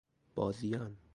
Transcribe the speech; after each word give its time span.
بازیان 0.35 0.97